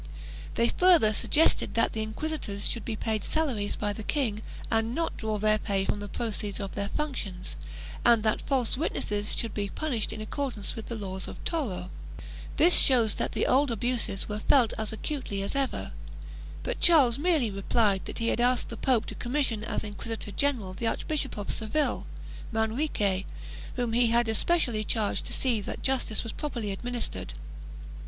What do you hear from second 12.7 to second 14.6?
shows that the old abuses were